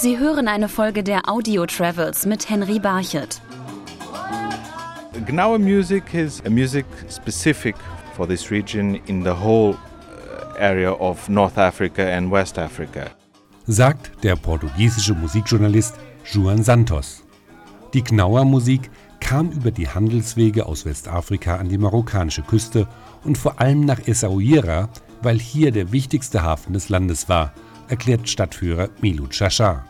Sie 0.00 0.16
hören 0.16 0.46
eine 0.46 0.68
Folge 0.68 1.02
der 1.02 1.28
Audio 1.28 1.66
Travels 1.66 2.24
mit 2.24 2.48
Henry 2.48 2.78
Barchet. 2.78 3.40
Gnawa 5.26 5.58
music 5.58 6.14
is 6.14 6.40
a 6.46 6.50
music 6.50 6.86
specific 7.10 7.74
for 8.14 8.24
this 8.24 8.48
region 8.48 8.94
in 9.06 9.24
the 9.24 9.32
whole 9.32 9.74
uh, 9.74 10.56
area 10.56 10.92
of 10.92 11.28
North 11.28 11.58
Africa 11.58 12.02
and 12.02 12.30
West 12.30 12.60
Africa. 12.60 13.10
Sagt 13.66 14.12
der 14.22 14.36
portugiesische 14.36 15.14
Musikjournalist 15.14 15.96
Juan 16.32 16.62
Santos. 16.62 17.24
Die 17.92 18.04
Gnawa 18.04 18.44
Musik 18.44 18.92
kam 19.18 19.50
über 19.50 19.72
die 19.72 19.88
Handelswege 19.88 20.66
aus 20.66 20.86
Westafrika 20.86 21.56
an 21.56 21.70
die 21.70 21.78
marokkanische 21.78 22.42
Küste 22.42 22.86
und 23.24 23.36
vor 23.36 23.60
allem 23.60 23.80
nach 23.80 24.06
Essaouira, 24.06 24.90
weil 25.22 25.40
hier 25.40 25.72
der 25.72 25.90
wichtigste 25.90 26.44
Hafen 26.44 26.72
des 26.72 26.88
Landes 26.88 27.28
war, 27.28 27.52
erklärt 27.88 28.28
Stadtführer 28.28 28.90
Milou 29.00 29.26
Chachar. 29.26 29.84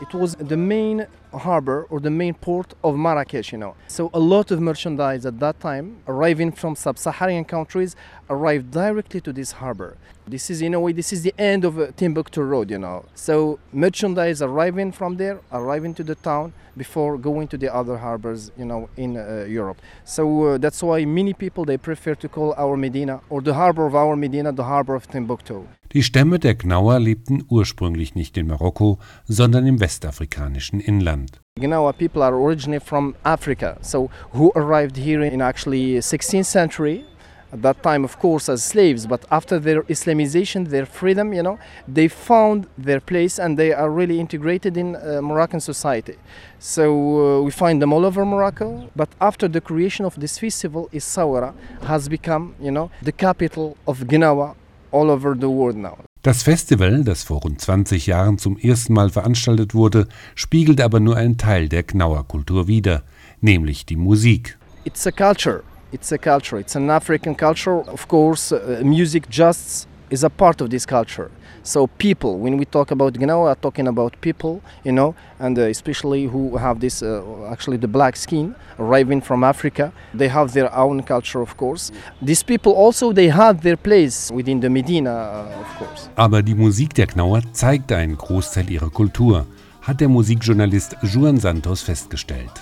It 0.00 0.14
was 0.14 0.34
the 0.36 0.56
main 0.56 1.06
harbor 1.32 1.86
or 1.90 2.00
the 2.00 2.10
main 2.10 2.34
port 2.34 2.74
of 2.82 2.96
Marrakesh, 2.96 3.52
you 3.52 3.58
know. 3.58 3.74
So 3.88 4.10
a 4.12 4.18
lot 4.18 4.50
of 4.50 4.60
merchandise 4.60 5.26
at 5.26 5.38
that 5.40 5.60
time 5.60 5.96
arriving 6.06 6.52
from 6.52 6.76
sub-Saharan 6.76 7.44
countries 7.44 7.96
arrived 8.28 8.70
directly 8.70 9.20
to 9.22 9.32
this 9.32 9.52
harbor. 9.52 9.96
This 10.26 10.50
is 10.50 10.62
in 10.62 10.74
a 10.74 10.80
way 10.80 10.92
this 10.92 11.12
is 11.12 11.22
the 11.22 11.34
end 11.38 11.64
of 11.64 11.78
uh, 11.78 11.88
Timbuktu 11.96 12.42
road, 12.42 12.70
you 12.70 12.78
know. 12.78 13.04
So 13.14 13.58
merchandise 13.72 14.40
arriving 14.42 14.92
from 14.92 15.16
there, 15.16 15.40
arriving 15.50 15.94
to 15.94 16.04
the 16.04 16.14
town 16.14 16.52
before 16.76 17.18
going 17.18 17.48
to 17.48 17.58
the 17.58 17.74
other 17.74 17.96
harbors, 17.98 18.52
you 18.56 18.64
know, 18.64 18.88
in 18.96 19.16
uh, 19.16 19.44
Europe. 19.48 19.78
So 20.04 20.22
uh, 20.44 20.58
that's 20.58 20.82
why 20.82 21.04
many 21.04 21.34
people 21.34 21.64
they 21.64 21.78
prefer 21.78 22.14
to 22.14 22.28
call 22.28 22.54
our 22.56 22.76
Medina 22.76 23.20
or 23.28 23.40
the 23.42 23.54
harbor 23.54 23.86
of 23.86 23.94
our 23.94 24.14
Medina 24.14 24.52
the 24.52 24.64
harbor 24.64 24.94
of 24.94 25.08
Timbuktu. 25.08 25.66
Die 25.92 26.04
Stämme 26.04 26.38
der 26.38 26.54
Gnauer 26.54 27.00
lebten 27.00 27.42
ursprünglich 27.48 28.14
nicht 28.14 28.36
in 28.36 28.46
Marokko, 28.46 29.00
sondern 29.26 29.66
im 29.66 29.80
westafrikanischen 29.80 30.78
Inland. 30.78 31.19
Gnawa 31.60 31.96
people 31.96 32.22
are 32.22 32.34
originally 32.34 32.78
from 32.78 33.14
Africa, 33.24 33.78
so 33.82 34.10
who 34.32 34.50
arrived 34.56 34.96
here 34.96 35.22
in 35.22 35.42
actually 35.42 35.94
16th 35.96 36.46
century. 36.46 37.04
At 37.52 37.62
that 37.62 37.82
time, 37.82 38.04
of 38.04 38.16
course, 38.20 38.48
as 38.48 38.62
slaves, 38.62 39.06
but 39.08 39.24
after 39.30 39.58
their 39.58 39.82
Islamization, 39.82 40.68
their 40.68 40.86
freedom, 40.86 41.32
you 41.32 41.42
know, 41.42 41.58
they 41.88 42.06
found 42.06 42.68
their 42.78 43.00
place 43.00 43.40
and 43.40 43.58
they 43.58 43.72
are 43.72 43.90
really 43.90 44.20
integrated 44.20 44.76
in 44.76 44.94
uh, 44.94 45.20
Moroccan 45.20 45.58
society. 45.58 46.16
So 46.60 46.84
uh, 46.92 47.42
we 47.42 47.50
find 47.50 47.82
them 47.82 47.92
all 47.92 48.06
over 48.06 48.24
Morocco. 48.24 48.88
But 48.94 49.08
after 49.20 49.48
the 49.48 49.60
creation 49.60 50.04
of 50.04 50.14
this 50.20 50.38
festival, 50.38 50.88
Essaouira 50.92 51.52
has 51.82 52.08
become, 52.08 52.54
you 52.60 52.70
know, 52.70 52.92
the 53.02 53.12
capital 53.12 53.76
of 53.84 53.98
Gnawa 53.98 54.54
all 54.92 55.10
over 55.10 55.34
the 55.34 55.50
world 55.50 55.74
now. 55.74 55.98
Das 56.22 56.42
Festival, 56.42 57.02
das 57.02 57.22
vor 57.22 57.40
rund 57.40 57.62
20 57.62 58.06
Jahren 58.06 58.36
zum 58.36 58.58
ersten 58.58 58.92
Mal 58.92 59.08
veranstaltet 59.08 59.74
wurde, 59.74 60.06
spiegelt 60.34 60.82
aber 60.82 61.00
nur 61.00 61.16
einen 61.16 61.38
Teil 61.38 61.70
der 61.70 61.82
Gnauer 61.82 62.28
Kultur 62.28 62.68
wider, 62.68 63.04
nämlich 63.40 63.86
die 63.86 63.96
Musik. 63.96 64.58
It's 64.84 65.06
a 65.06 65.10
culture. 65.10 65.62
It's 65.92 66.12
a 66.12 66.18
culture. 66.18 66.60
It's 66.60 66.76
an 66.76 66.90
African 66.90 67.34
culture. 67.34 67.90
Of 67.90 68.06
course, 68.06 68.54
uh, 68.54 68.84
music 68.84 69.28
just 69.30 69.88
is 70.10 70.24
a 70.24 70.30
part 70.30 70.60
of 70.60 70.70
this 70.70 70.84
culture. 70.84 71.30
So 71.62 71.86
people, 71.86 72.38
when 72.38 72.56
we 72.56 72.64
talk 72.64 72.90
about 72.90 73.14
Gnawa, 73.14 73.44
we 73.44 73.50
are 73.50 73.54
talking 73.54 73.86
about 73.86 74.20
people, 74.20 74.62
you 74.84 74.92
know, 74.92 75.14
and 75.38 75.58
uh, 75.58 75.62
especially 75.62 76.24
who 76.24 76.56
have 76.56 76.80
this, 76.80 77.02
uh, 77.02 77.22
actually 77.50 77.76
the 77.76 77.88
black 77.88 78.16
skin, 78.16 78.54
arriving 78.78 79.20
from 79.20 79.44
Africa. 79.44 79.92
They 80.14 80.28
have 80.28 80.52
their 80.52 80.74
own 80.74 81.02
culture, 81.02 81.40
of 81.40 81.56
course. 81.56 81.92
These 82.22 82.42
people 82.42 82.72
also, 82.72 83.12
they 83.12 83.28
had 83.28 83.62
their 83.62 83.76
place 83.76 84.30
within 84.32 84.60
the 84.60 84.70
Medina, 84.70 85.10
uh, 85.10 85.60
of 85.60 85.78
course. 85.78 86.10
Aber 86.16 86.42
die 86.42 86.54
Musik 86.54 86.94
der 86.94 87.06
Gnauer 87.06 87.42
zeigt 87.52 87.92
einen 87.92 88.16
Großteil 88.16 88.70
ihrer 88.70 88.90
Kultur, 88.90 89.46
hat 89.82 90.00
der 90.00 90.08
Musikjournalist 90.08 90.96
Juan 91.02 91.36
Santos 91.38 91.82
festgestellt. 91.82 92.52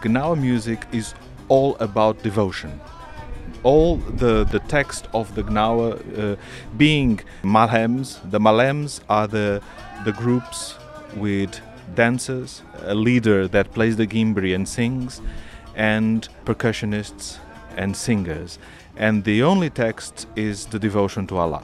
Gnawa 0.00 0.36
music 0.36 0.78
is 0.92 1.14
all 1.48 1.76
about 1.80 2.22
devotion. 2.22 2.70
All 3.68 3.96
the, 3.96 4.44
the 4.44 4.60
text 4.60 5.08
of 5.12 5.34
the 5.34 5.42
Gnawa 5.42 5.88
uh, 5.92 6.36
being 6.78 7.20
malhems, 7.42 8.18
the 8.30 8.40
malems 8.40 9.00
are 9.08 9.28
the, 9.28 9.60
the 10.06 10.12
groups 10.12 10.76
with 11.16 11.60
dancers, 11.94 12.62
a 12.84 12.94
leader 12.94 13.46
that 13.48 13.66
plays 13.74 13.96
the 13.96 14.06
gimbri 14.06 14.54
and 14.54 14.66
sings, 14.66 15.20
and 15.76 16.28
percussionists 16.46 17.38
and 17.76 17.94
singers. 17.94 18.58
And 18.96 19.24
the 19.24 19.42
only 19.42 19.70
text 19.70 20.26
is 20.34 20.66
the 20.66 20.78
devotion 20.78 21.26
to 21.26 21.36
Allah. 21.36 21.62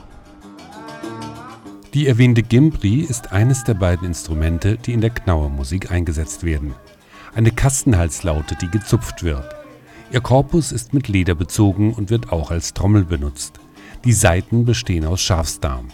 Die 1.95 2.07
erwähnte 2.07 2.43
Gimbri 2.43 3.01
ist 3.01 3.33
eines 3.33 3.65
der 3.65 3.75
beiden 3.75 4.07
Instrumente, 4.07 4.77
die 4.77 4.93
in 4.93 5.01
der 5.01 5.11
Gnauer 5.11 5.49
Musik 5.49 5.91
eingesetzt 5.91 6.45
werden. 6.45 6.75
Eine 7.35 7.51
Kastenhalslaute, 7.51 8.57
die 8.61 8.69
gezupft 8.69 9.23
wird. 9.23 9.64
Ihr 10.15 10.21
Korpus 10.21 10.71
ist 10.71 10.95
mit 10.95 11.09
Leder 11.09 11.35
bezogen 11.35 11.93
und 11.93 12.09
wird 12.09 12.31
auch 12.31 12.53
als 12.53 12.73
Trommel 12.73 13.05
benutzt. 13.05 13.59
Die 14.05 14.13
Saiten 14.13 14.65
bestehen 14.65 15.07
aus 15.07 15.21
Schafsdarm. 15.21 15.89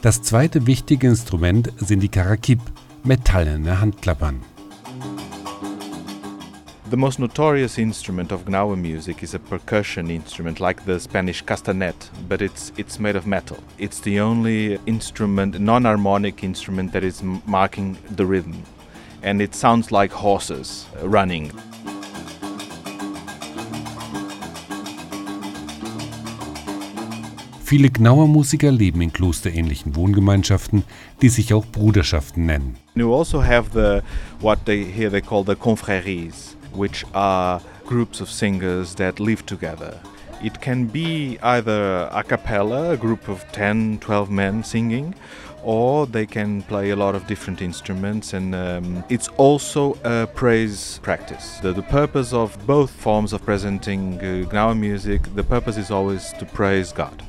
Das 0.00 0.22
zweite 0.22 0.66
wichtige 0.66 1.08
Instrument 1.08 1.70
sind 1.76 2.00
die 2.00 2.08
Karakip, 2.08 2.58
metallene 3.04 3.78
Handklappern. 3.78 4.40
The 6.90 6.96
most 6.96 7.18
notorious 7.18 7.76
instrument 7.76 8.32
of 8.32 8.46
Gnawa 8.46 8.76
music 8.76 9.22
is 9.22 9.34
a 9.34 9.38
percussion 9.38 10.08
instrument 10.08 10.58
like 10.58 10.80
the 10.86 10.98
Spanish 10.98 11.44
castanet, 11.44 12.10
but 12.30 12.40
it's 12.40 12.72
it's 12.78 12.98
made 12.98 13.18
of 13.18 13.26
metal. 13.26 13.58
It's 13.76 14.00
the 14.00 14.22
only 14.22 14.78
instrument, 14.86 15.60
non-harmonic 15.60 16.42
instrument 16.42 16.94
that 16.94 17.02
is 17.02 17.22
marking 17.44 17.98
the 18.16 18.24
rhythm, 18.24 18.62
and 19.22 19.42
it 19.42 19.54
sounds 19.54 19.92
like 19.92 20.14
horses 20.14 20.86
uh, 20.96 21.06
running. 21.06 21.52
Viele 27.70 27.88
Gnauer 27.88 28.26
Musiker 28.26 28.72
leben 28.72 29.00
in 29.00 29.12
klosterähnlichen 29.12 29.94
Wohngemeinschaften, 29.94 30.82
die 31.22 31.28
sich 31.28 31.54
auch 31.54 31.64
Bruderschaften 31.64 32.44
nennen. 32.44 32.76
You 32.96 33.14
also 33.14 33.44
have 33.44 33.70
the 33.72 34.02
what 34.44 34.58
they 34.64 34.84
here 34.84 35.08
they 35.08 35.20
call 35.20 35.44
the 35.44 35.54
confréries, 35.54 36.56
which 36.74 37.06
are 37.12 37.60
groups 37.86 38.20
of 38.20 38.28
singers 38.28 38.96
that 38.96 39.20
live 39.20 39.46
together. 39.46 40.00
It 40.42 40.60
can 40.60 40.88
be 40.88 41.38
either 41.42 42.10
a 42.12 42.24
cappella, 42.24 42.94
a 42.94 42.96
group 42.96 43.28
of 43.28 43.44
10, 43.52 44.00
12 44.00 44.30
men 44.30 44.64
singing, 44.64 45.14
or 45.62 46.08
they 46.08 46.26
can 46.26 46.62
play 46.62 46.90
a 46.90 46.96
lot 46.96 47.14
of 47.14 47.28
different 47.28 47.62
instruments, 47.62 48.32
and 48.34 48.52
um, 48.52 49.04
it's 49.08 49.28
also 49.36 49.96
a 50.02 50.26
praise 50.26 50.98
practice. 51.04 51.60
The, 51.62 51.72
the 51.72 51.84
purpose 51.84 52.32
of 52.32 52.58
both 52.66 52.90
forms 52.90 53.32
of 53.32 53.44
presenting 53.44 54.18
uh, 54.18 54.50
Gnawa 54.50 54.76
music, 54.76 55.22
the 55.36 55.44
purpose 55.44 55.76
is 55.76 55.92
always 55.92 56.32
to 56.40 56.44
praise 56.46 56.90
God. 56.90 57.22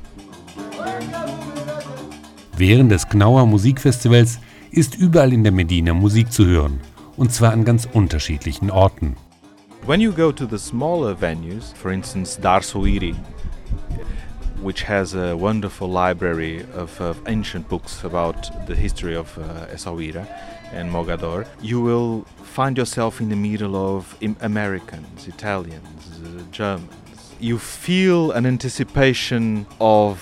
Während 2.62 2.92
des 2.92 3.10
Gnauer 3.10 3.48
Musikfestivals 3.48 4.38
ist 4.70 4.96
überall 4.96 5.34
in 5.34 5.42
der 5.42 5.52
Medina 5.52 5.96
Musik 5.96 6.32
zu 6.32 6.46
hören, 6.46 6.80
und 7.18 7.32
zwar 7.32 7.54
an 7.54 7.66
ganz 7.66 7.88
unterschiedlichen 7.92 8.70
Orten. 8.70 9.16
When 9.88 10.00
you 10.00 10.12
go 10.12 10.32
to 10.32 10.46
the 10.46 10.60
smaller 10.60 11.20
venues, 11.20 11.74
for 11.74 11.92
instance, 11.92 12.40
Dar 12.40 12.62
Souiri, 12.62 13.16
which 14.62 14.88
has 14.88 15.16
a 15.16 15.36
wonderful 15.36 15.90
library 15.90 16.64
of, 16.78 17.02
of 17.02 17.18
ancient 17.26 17.68
books 17.68 18.06
about 18.06 18.52
the 18.68 18.76
history 18.76 19.18
of 19.18 19.36
uh, 19.40 19.74
Essaouira 19.74 20.28
and 20.72 20.92
Mogador, 20.92 21.48
you 21.64 21.82
will 21.82 22.28
find 22.44 22.78
yourself 22.78 23.20
in 23.20 23.30
the 23.30 23.36
middle 23.36 23.76
of 23.76 24.16
Americans, 24.42 25.28
Italians, 25.28 26.12
uh, 26.24 26.44
Germans. 26.52 27.34
You 27.40 27.58
feel 27.58 28.30
an 28.30 28.46
anticipation 28.46 29.66
of 29.80 30.20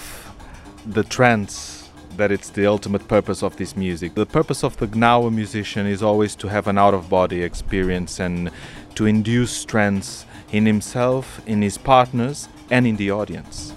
the 0.86 1.04
trance 1.04 1.79
that 2.20 2.32
it's 2.32 2.50
the 2.52 2.68
ultimate 2.68 3.08
purpose 3.08 3.42
of 3.42 3.56
this 3.56 3.76
music. 3.76 4.14
The 4.14 4.26
purpose 4.26 4.64
of 4.64 4.78
the 4.78 4.88
Gnawa 4.88 5.32
musician 5.32 5.88
is 5.88 6.04
always 6.04 6.36
to 6.36 6.50
have 6.50 6.68
an 6.68 6.78
out 6.78 6.94
of 6.94 7.10
body 7.10 7.42
experience 7.42 8.20
and 8.20 8.52
to 8.96 9.06
induce 9.06 9.66
trance 9.66 10.26
in 10.52 10.66
himself, 10.66 11.42
in 11.48 11.62
his 11.62 11.78
partners, 11.78 12.50
and 12.70 12.86
in 12.86 12.98
the 12.98 13.12
audience. 13.12 13.74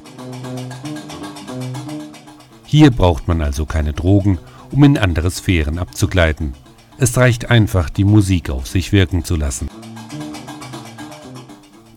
Hier 2.67 2.91
braucht 2.91 3.29
man 3.29 3.43
also 3.43 3.65
keine 3.65 3.93
Drogen, 3.93 4.39
um 4.71 4.83
in 4.85 4.99
andere 4.99 5.31
Sphären 5.31 5.79
abzugleiten. 5.79 6.55
Es 6.99 7.17
reicht 7.17 7.50
einfach, 7.50 7.91
die 7.91 8.05
Musik 8.05 8.50
auf 8.50 8.67
sich 8.67 8.93
wirken 8.93 9.25
zu 9.25 9.37
lassen. 9.37 9.69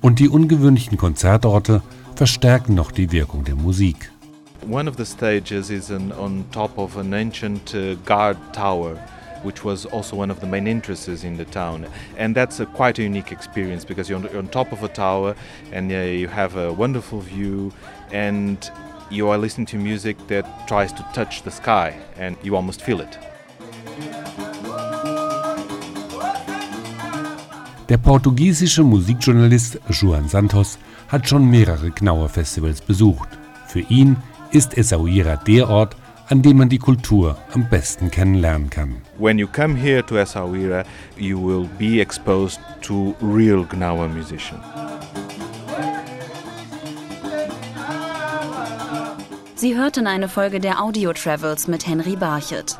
Und 0.02 0.20
die 0.20 0.30
ungewöhnlichen 0.30 0.98
Konzertorte 0.98 1.82
verstärken 2.16 2.76
noch 2.76 2.92
die 2.92 3.12
Wirkung 3.12 3.44
der 3.44 3.56
Musik. 3.56 4.12
One 4.66 4.88
of 4.88 4.98
the 4.98 5.06
stages 5.06 5.70
is 5.70 5.92
an, 5.92 6.12
on 6.14 6.44
top 6.52 6.78
of 6.80 6.98
an 6.98 7.14
ancient 7.14 7.76
uh, 7.76 7.94
guard 8.06 8.38
tower 8.52 8.96
which 9.44 9.64
was 9.64 9.86
also 9.86 10.16
one 10.16 10.32
of 10.32 10.40
the 10.40 10.48
main 10.48 10.68
entrances 10.68 11.24
in 11.24 11.38
the 11.38 11.46
town. 11.46 11.86
And 12.18 12.36
that's 12.36 12.60
a 12.60 12.66
quite 12.66 12.98
a 12.98 13.04
unique 13.04 13.32
experience 13.32 13.86
because 13.86 14.10
you're 14.10 14.18
on, 14.18 14.24
you're 14.24 14.40
on 14.40 14.48
top 14.48 14.72
of 14.72 14.82
a 14.82 14.88
tower 14.88 15.36
and 15.72 15.92
uh, 15.92 15.98
you 15.98 16.28
have 16.28 16.56
a 16.58 16.74
wonderful 16.74 17.20
view 17.20 17.72
and 18.12 18.58
you 19.12 19.30
are 19.30 19.38
listening 19.38 19.68
to 19.68 19.78
music 19.78 20.18
that 20.30 20.68
tries 20.68 20.92
to 20.94 21.06
touch 21.14 21.44
the 21.44 21.52
sky 21.52 21.96
and 22.18 22.36
you 22.42 22.56
almost 22.56 22.82
feel 22.82 23.02
it. 23.02 23.20
Der 27.88 27.98
portugiesische 27.98 28.84
Musikjournalist 28.84 29.80
Juan 30.02 30.28
Santos 30.28 30.80
hat 31.08 31.30
schon 31.30 31.48
mehrere 31.52 31.92
Knauer-Festivals 31.92 32.82
besucht. 32.82 33.30
Für 33.68 33.82
ihn 33.82 34.18
ist 34.56 34.78
Essaouira 34.78 35.36
der 35.36 35.70
Ort, 35.70 35.98
an 36.30 36.42
dem 36.42 36.56
man 36.58 36.70
die 36.70 36.78
Kultur 36.78 37.38
am 37.54 37.68
besten 37.70 38.10
kennenlernen 38.10 38.70
kann. 38.70 39.02
When 39.18 39.38
you 39.38 39.48
come 39.48 39.76
here 39.76 40.02
to 40.06 40.16
Essaouira, 40.16 40.86
you 41.18 41.38
will 41.38 41.68
be 41.78 42.00
exposed 42.00 42.62
to 42.82 43.14
real 43.22 43.66
Gnawa 43.66 44.08
musicians. 44.08 44.64
Sie 49.56 49.76
hörten 49.76 50.08
eine 50.08 50.30
Folge 50.30 50.62
der 50.62 50.82
Audio 50.82 51.12
Travels 51.12 51.68
mit 51.68 51.86
Henry 51.86 52.16
Barchet. 52.16 52.80